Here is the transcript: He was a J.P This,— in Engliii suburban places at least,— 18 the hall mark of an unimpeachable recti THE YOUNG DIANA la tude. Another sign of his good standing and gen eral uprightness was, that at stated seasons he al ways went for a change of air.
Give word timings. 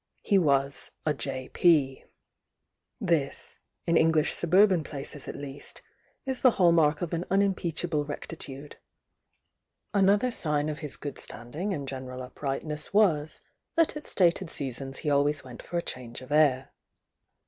He 0.23 0.39
was 0.39 0.89
a 1.05 1.13
J.P 1.13 2.05
This,— 2.99 3.59
in 3.85 3.97
Engliii 3.97 4.25
suburban 4.25 4.83
places 4.83 5.27
at 5.27 5.35
least,— 5.35 5.83
18 6.25 6.41
the 6.41 6.51
hall 6.57 6.71
mark 6.71 7.03
of 7.03 7.13
an 7.13 7.23
unimpeachable 7.29 8.03
recti 8.05 8.35
THE 8.35 8.51
YOUNG 8.51 8.61
DIANA 8.61 8.63
la 8.63 8.67
tude. 8.67 8.77
Another 10.03 10.31
sign 10.31 10.69
of 10.69 10.79
his 10.79 10.97
good 10.97 11.19
standing 11.19 11.71
and 11.71 11.87
gen 11.87 12.07
eral 12.07 12.23
uprightness 12.25 12.91
was, 12.91 13.41
that 13.75 13.95
at 13.95 14.07
stated 14.07 14.49
seasons 14.49 14.97
he 14.97 15.09
al 15.11 15.23
ways 15.23 15.43
went 15.43 15.61
for 15.61 15.77
a 15.77 15.83
change 15.83 16.21
of 16.21 16.31
air. 16.31 16.71